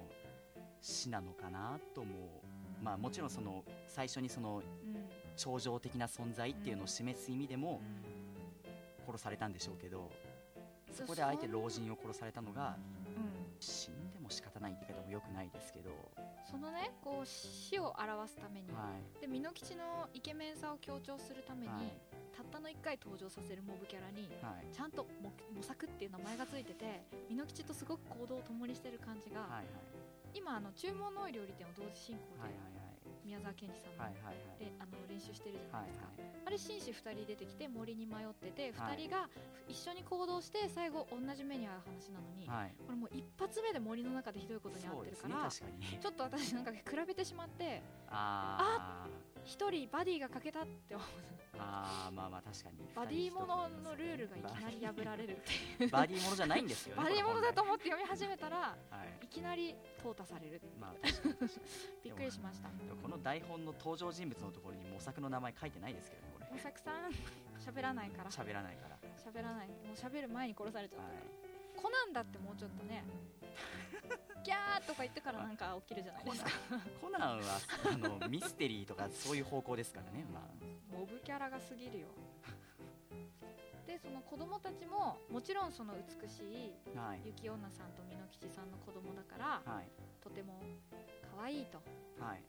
[0.81, 2.41] 死なのかなとも
[2.81, 4.63] まあもちろんその最初にそのうん。
[5.36, 7.81] 超常的な存在っていうのを示す意味でも
[9.07, 10.12] 殺されたんでしょうけど
[10.93, 12.77] そこであえて老人を殺されたのが
[13.15, 13.43] うん。
[13.60, 15.91] 死んでも仕方ないって言い方もよくないですけど、
[16.43, 19.21] そのねこう死を表すためにはい。
[19.21, 21.93] で美濃吉のイケメンさを強調するために、はい。
[22.36, 24.75] たったの1回登場させるモブキャラにはい。
[24.75, 29.65] ちゃんと模模索っていう名前がついてて美濃吉とすごく行動を共にしてる感じが、はい
[30.36, 32.58] 今あの注文の多い料理店を同時進行はいで
[33.25, 34.59] 宮沢賢治さんの,、はいはいはい。
[34.59, 38.97] れあの練習してるじゃはないいですか、はいあれ紳士2人出てきて森に迷っててはい。
[38.97, 39.29] 2人が
[39.69, 42.75] 一緒に行動して最後同じ目に遭う話なのに、はい。
[42.86, 45.99] これもう一発目で森の中でひどいことに遭ってるから、確かに。
[45.99, 49.07] ちょっと私なんか比べてしまってあ
[49.45, 51.08] 一人バディが欠けたって思う。
[51.08, 52.77] ーあーまあまあ確かに。
[52.95, 55.39] バディもののルールがいきなり破られるっ
[55.77, 55.89] ていう。
[55.89, 58.75] バディものじゃないんですよね バディものだとこ思って読み始めたらは
[59.21, 59.25] い。
[59.25, 61.49] いきなり淘汰されるまあ確かに
[62.03, 62.69] びっくりしました。
[63.01, 67.12] この台本の登場人物のところに模索の名前書いてないですけどね大作さん
[67.60, 68.29] 喋らないから。
[68.38, 68.97] 俺喋らないから。
[69.17, 69.67] 喋らない。
[69.67, 71.27] もう喋る前に殺されちゃったはから、い
[71.75, 73.03] コナンだってもうちょっとね。
[74.43, 76.49] ギャーとか言ってからなんか起きるじゃないですか。
[77.01, 80.97] コナンはあのミステリーとかそういう方向ですからねまあ。
[80.97, 82.07] モブキャラが過ぎるよ。
[83.88, 87.21] でその子供たちももちろんその美しいはい。
[87.25, 89.89] 雪女さんと美濃吉さんの子供だからはい。
[90.21, 90.59] とても
[91.38, 91.81] 可愛いと。
[92.19, 92.43] はい。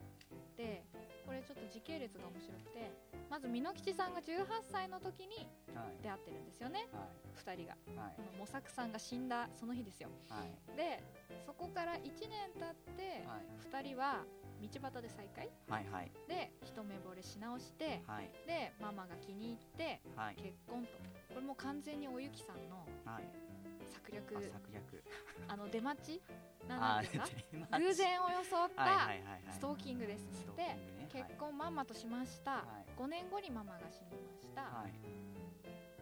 [0.57, 0.83] で
[1.25, 2.91] これちょっと時系列が面白くて
[3.29, 6.03] まず美濃吉さんが18歳の時にはい。
[6.03, 7.73] 出会ってるんですよねは2人が。
[7.73, 8.15] いはい。
[8.15, 10.09] この模索さんが死んだその日ですよ。
[10.29, 10.77] はい。
[10.77, 11.03] で
[11.45, 13.45] そこから1年経ってはい。
[13.59, 14.23] 2人は
[14.61, 15.49] 道端で再会。
[15.67, 16.11] はいはい。
[16.29, 18.29] で一目惚れし直してはい。
[18.45, 20.35] でママが気に入ってはい。
[20.35, 20.89] 結婚と。
[21.33, 23.44] これも完全におゆきさんのはい
[23.85, 24.37] 策略。
[24.37, 25.03] あ策略。
[25.47, 26.21] あの出待ち？
[26.67, 29.09] なんでまあ偶然を装った
[29.51, 30.25] ストーキングです。
[30.55, 30.75] で
[31.09, 32.99] 結婚まんまとしました、はい。
[32.99, 34.91] 5年後にママが死にました、はい。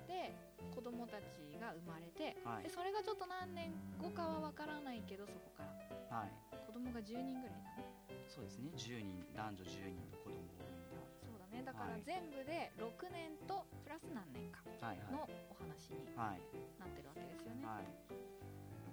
[0.08, 0.34] で
[0.74, 2.64] 子供たちが生まれて、はい。
[2.64, 5.64] でそれがちょっと何年後かはわからないけどそこか
[6.10, 6.18] ら。
[6.18, 6.32] はい。
[6.66, 7.74] 子供が10人ぐらいなの
[8.28, 8.72] そうですね。
[8.76, 10.73] 10人男女10人の子供を
[11.64, 14.60] ねだからはい全部で6年とプラス何年か
[15.08, 16.44] のお話にはい
[16.76, 17.88] なってるわけですよね、はい。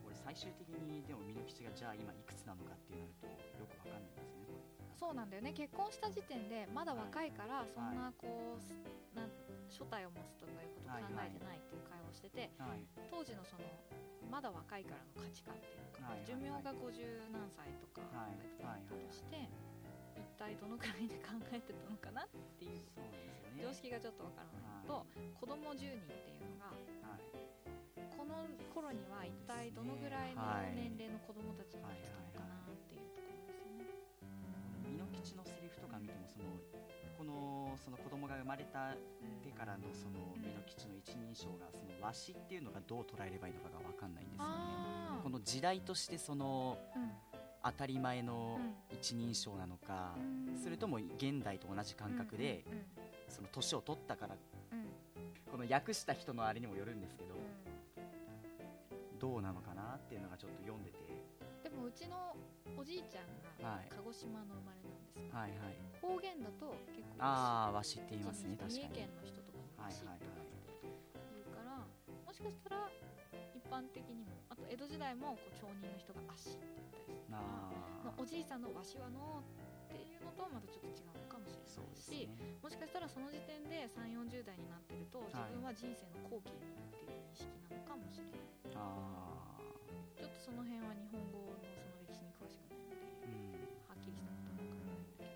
[0.07, 3.27] これ最終的にでも美濃吉がじゃあ今いくつなのかっていうのと
[3.59, 5.51] よくわかんないですねこそうなんだよね。
[5.57, 8.71] 結婚した時点でまだ若いからそんなこう、す
[9.17, 9.33] なん
[9.67, 12.85] 初体を持つとかいうことを考えてないっていう会話をしてて、れはい。
[13.11, 13.65] 当時のその
[14.29, 16.27] まだ若いからの価値観っていうか、はいはいはい。
[16.29, 18.37] 寿命が50何歳とかはい。
[18.61, 19.49] だったとして、
[20.21, 22.29] 一体どのくらいで考えてたのかなっ
[22.59, 22.81] ていう。
[22.95, 23.41] そうね。
[23.61, 25.07] 常識がちょっとわからないのと、
[25.41, 26.73] 子供10人っていうのが
[27.05, 27.21] はい。
[28.17, 30.73] この頃には一体どのぐらいのはい。
[30.77, 33.85] 年齢の子供たちが来たのかなっていうところですよね。
[34.89, 36.45] 美濃吉のセリフとか見てもその
[37.19, 38.97] このその子供が生まれた
[39.45, 45.21] てからのそのうん美濃吉の一人称がそのわしっていうのがどう捉えればいいのかがわかんないんですよね。
[45.23, 47.13] この時代としてそのうん
[47.63, 48.59] 当たり前の
[48.91, 50.57] う一人称なのか、うん。
[50.63, 52.65] それとも現代と同じ感覚で、
[53.29, 54.37] その年を取ったから
[54.73, 54.87] うん。
[55.51, 59.19] この訳した人のあれにもよるんですけど、うん。
[59.19, 60.99] どうなのかなっていうのがちょっと読んでて。
[61.63, 62.37] でもうちの
[62.77, 63.27] おじいちゃん
[63.63, 63.89] がはい。
[63.91, 65.91] 鹿児島の生まれなんですよ、はいはい。
[66.01, 70.49] 方言だと結構ああわしって言いますね確かに三重県の人とかもはいしいってはいはい
[71.29, 71.77] 言うから
[72.25, 72.89] もしかしたら
[73.55, 79.43] 一般的にもあと江戸時代もこう町人の人が足って言ったりするなあのおじいさんのわしはの
[79.91, 82.35] っていうののとはまたちょっと違うのかもしれないし、ね。
[82.63, 89.59] もしかしたらその時点で3 4 0代になってると自分は人生の後期にいるっていう認識なのかもしれない、あ
[90.15, 95.27] ちょっとその辺は日本語のその歴史に詳しくないのではっきりしたことは分からないんだけ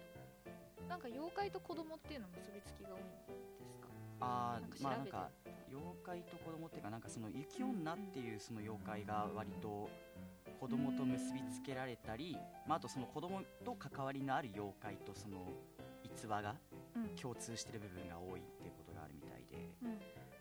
[0.86, 0.86] ど。
[0.88, 3.34] なんか妖怪と子供っていうの結びつきが多いんで
[3.66, 3.83] すか？
[4.24, 5.30] あまあなんか
[5.68, 9.88] 妖怪と子供っていうかなんかその雪女っていうその妖怪が割と
[10.60, 15.48] 子供と結びつけられたり、まあ、あとその子供と関わりのある妖怪とその
[16.04, 16.54] 逸話が
[16.96, 17.16] うん。
[17.16, 19.68] 共通してる部分が多いっていうことがあるみたいで。
[19.82, 19.98] うん。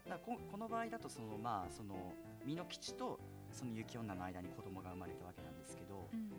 [0.09, 2.13] だここの場合だとそのまあその
[2.45, 3.19] 美濃吉と
[3.51, 6.31] その雪女の間に子供が生まれたわけなんですけどうん。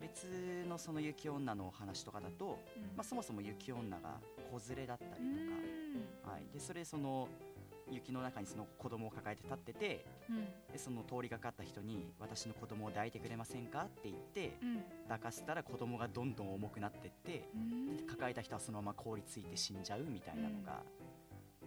[0.00, 2.82] 別のその雪女のお話とかだと、うん。
[2.96, 4.18] まあ、そもそも雪女が
[4.50, 5.59] 子連れだったりとか。
[6.24, 7.28] うんはい、でそれその
[7.90, 10.44] 雪の中にその子供を抱えて立っててうん。
[10.72, 13.80] でその通りがかった人に私の子供を抱いてくれませんか？
[13.82, 14.84] って言ってうん。
[15.08, 17.96] 抱かせたら子供がどんどん重くなってってうん。
[17.96, 20.82] で抱えた人はそのまま凍りついて死んじゃうみたいなのが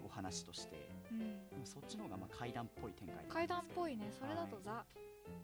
[0.05, 0.89] お話として。
[1.11, 1.15] う
[1.61, 1.65] ん。
[1.65, 4.09] そっちの方がまあ階段っぽい展開階段っぽいね。
[4.17, 4.63] それだとはい。
[4.63, 4.85] ザ。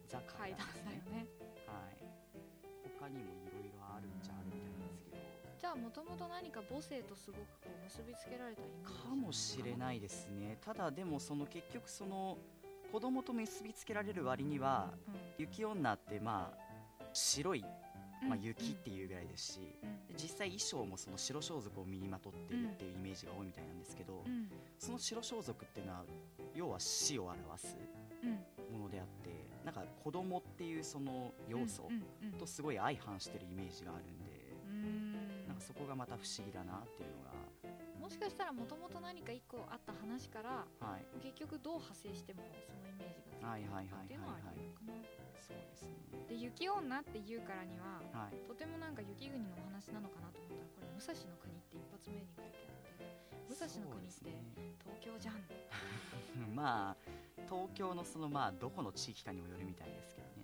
[0.08, 1.28] ザ階段だよね。
[1.68, 1.98] はい。
[3.00, 3.32] 他にも
[5.60, 12.38] じゃあもともと何か母性とすごくこう結びつけられたイメージかもしれないですねただでもその結局その
[12.92, 14.94] 子供と結びつけられる割には
[15.38, 16.70] 雪女ってまあ
[17.14, 17.64] 白い、
[18.24, 18.30] うん。
[18.30, 20.16] まあ、雪っていうぐらいですし、うん。
[20.16, 24.50] 実際衣装もその白装束を身にまとってるっていうイメージが多いみたいなんですけど、うん。
[24.78, 26.04] その白装束っていうのは
[26.56, 27.78] 要は死を表す
[28.24, 28.78] うん。
[28.78, 29.30] ものであって
[29.66, 31.90] なんか子供っていうその要素
[32.38, 34.19] とすごい相反してるイメージがあるん
[35.60, 37.30] そこがまた不思議だなっていうの
[38.10, 44.98] もしかしたらもともと何か一個あった話からが、はい、結局どう派生してもそのイメージがはいはいはいっていうのはあるのかな。
[45.38, 45.94] そうですね。
[46.26, 48.42] で雪女って言うからにははい。
[48.50, 53.06] とてもなんか雪国のお話なのかなと思ったらこれ武蔵の国って一発目に書いてあって
[53.46, 54.34] 武蔵の国って
[54.82, 56.58] 東京じゃんうん。
[56.58, 56.98] まあ
[57.46, 60.39] 東京のそのまあどこの地域かにもよるみたいですけどね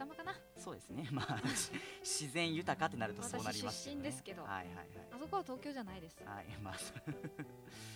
[0.00, 0.32] なんかな。
[0.56, 1.06] そうですね。
[1.12, 1.70] まあし
[2.00, 3.96] 自然豊かってなるとそうなりますよね。
[3.96, 6.16] 私出身ですけどはいはいあそこは東京じゃないです。
[6.24, 6.74] はいはいまあ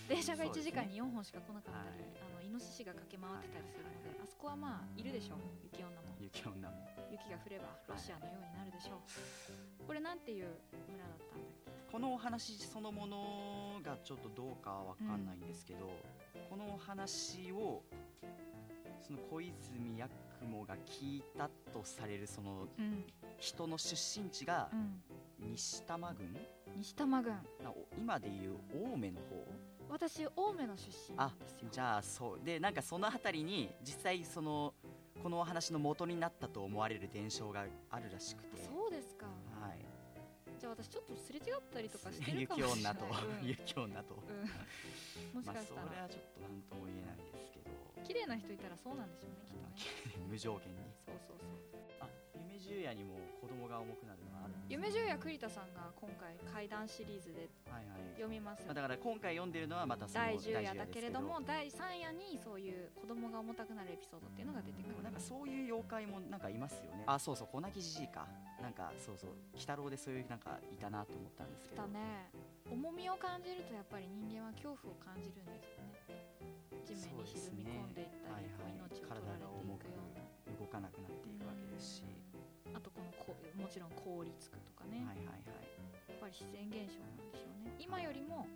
[0.08, 0.70] 電車が1そうですね。
[0.70, 2.20] 時間に4本しか来なかったり、はい。
[2.20, 4.20] あのイノシシが駆け回ってたりするので、はいはいはい。
[4.22, 5.38] あそこはまあいるでしょう。
[5.62, 8.96] 雪女も雪女も雪が降ればロシアのようになるでしょ
[9.82, 10.48] う、これなんていう
[10.90, 11.50] 村だったんだっ
[11.88, 11.90] け？
[11.90, 15.90] このお話そのものがちょっとどうかは分かんないんですけど、
[16.50, 17.82] このお話を
[19.06, 20.08] その小泉八
[20.40, 23.04] 雲が聞いたとされるそのうん。
[23.38, 25.02] 人の出身地がうん。
[25.50, 26.34] 西多摩郡？
[26.76, 27.34] 西多摩郡。
[27.98, 29.46] 今でいう青梅の方？
[29.90, 31.68] 私青梅の出身なんですよ。
[31.70, 32.44] じゃあそう。
[32.44, 34.72] でなんかその辺りに実際その
[35.22, 38.62] このお話の元になったと思われる伝承があるらしくて。
[38.62, 39.26] そうですか。
[39.60, 39.78] はい。
[40.58, 42.94] じゃあ私ちょっとすれ違ったりとかしてるか雪もしれない。
[42.94, 43.06] 女と、
[43.42, 44.14] うん雪女と。
[44.14, 45.36] うん。
[45.36, 45.86] もしまあかしたら。
[45.86, 47.63] それはちょっと何とも言えないですけど
[48.04, 50.24] 綺麗な人いたらそうなんでしょうねきっとね。
[50.28, 50.78] 無条件に。
[51.04, 51.80] そうそうそう。
[51.93, 51.93] あ
[52.54, 54.70] 夢十夜にも子供が重くなるのはあるんです。
[54.70, 58.14] 夢十夜栗田さんが今回怪談シリーズではいはい。
[58.14, 58.62] 読みます。
[58.64, 65.02] まあ、だから今回読んでるのはまたその第10夜だけれども第3夜にそういう子供が重たくなるエピソードっていうのが出てくる。
[65.02, 67.02] なんかそういう妖怪もなんかいますよね。
[67.06, 67.48] あそうそう。
[67.50, 68.28] 小泣きじじいか。
[68.62, 69.30] なんかそうそう。
[69.52, 71.82] 鬼太郎でそういうなんかいたなと思ったんですけど。
[71.82, 72.30] だね。
[72.70, 75.98] 重みを感じるとやっぱり人間は恐怖を感じるんですよね。
[76.86, 78.70] 地面に沈み込んでいったり、そうですね。
[78.70, 80.24] はいはい命を取られていくような。
[80.60, 82.13] 動かなくなっていくわけですし、
[83.74, 85.66] ちろん凍りつくとかね、はいはいはい。
[86.06, 87.74] やっぱり自然現象なんでしょうね。
[87.82, 88.46] 今よりも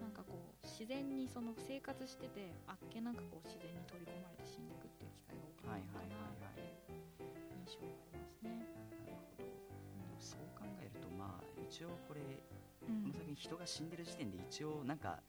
[0.00, 6.16] なんかこう自然にその生活しててあっけなくこう自然に取り込まれて死んでいくっていう機会が多くはないるのかはいはいな
[6.48, 6.64] はい。
[7.60, 9.44] 印象がありますね、なるほど。
[9.44, 13.04] でもそう考えるとまあ一応これうん。
[13.04, 15.20] この先に人が死んでる時点で一応なんか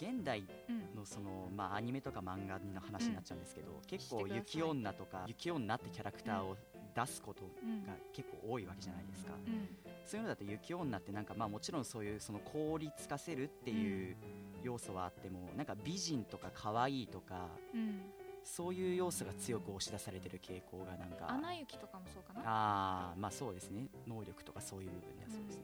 [0.00, 0.96] 現代うん。
[0.96, 4.44] のそのまあアニメとか漫画の話になっちゃうんですけど、結構してください。
[4.48, 6.56] 雪女とか雪女ってキャラクターを
[6.94, 7.84] 出すことうん。
[7.84, 9.68] が結構多いわけじゃないですか、うん。
[10.04, 14.16] そういうのだと雪女ってなんかまあもちろんそういうその凍りつかせるっていう
[14.62, 18.00] 要素はあってもなんか美人とか可愛いとかうん。
[18.42, 21.30] そういう要素が強く押し出されてる傾向がなんか。
[21.30, 22.40] アナ雪とかもそうかな。
[22.40, 23.86] ああまあそうですね。
[24.06, 25.62] 能力とかそういう部分ではそうですね、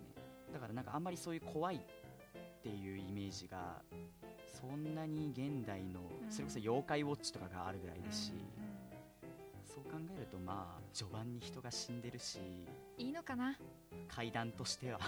[0.52, 1.80] だからなんかあんまりそういう怖いっ
[2.62, 3.80] ていうイメージが
[4.60, 6.30] そんなに現代のうん。
[6.30, 8.65] それこそ妖怪ウォッチとかがあるぐらいですし、うん
[9.76, 12.38] そう考えるとまあ序盤に人が死んでるし
[12.96, 13.54] いいのかな？
[14.08, 14.98] 階段としては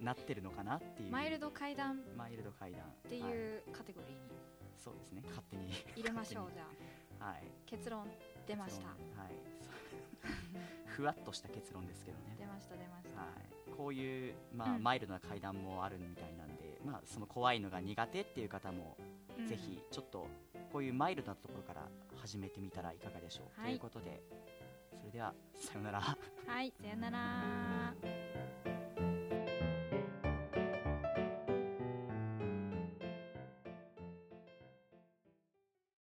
[0.00, 1.12] なってるのかなっていう。
[1.12, 1.96] マイルド階段。
[1.96, 2.80] っマイルド階段。
[3.06, 3.32] てはい。
[3.32, 4.18] いうカテゴリーに。
[4.82, 5.22] そうですね。
[5.28, 5.70] 勝手に。
[5.96, 6.64] 入れましょう勝じゃ
[7.20, 7.24] あ。
[7.26, 7.44] はい。
[7.66, 8.06] 結論。
[8.46, 8.86] 出ました。
[8.88, 8.94] は
[9.28, 9.32] い。
[10.88, 12.36] ふわっとした結論ですけどね。
[12.38, 13.20] 出ました出ました。
[13.20, 14.82] はい、こういう、まあうん。
[14.82, 18.96] マイルドな階段もあるみたいなんで、まあ、その怖いのが苦手っていう方も、
[19.38, 19.46] うん。
[19.46, 20.26] ぜひちょっと
[20.72, 23.70] こういうマイルドなところから始めてみたらいかがでしょう、はい。
[23.70, 24.22] ということで
[24.98, 26.00] それではさようなら。
[26.00, 28.33] はいさよなら